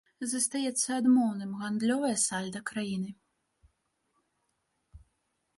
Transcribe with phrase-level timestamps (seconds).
[0.29, 3.15] Застаецца адмоўным гандлёвае сальда краіны.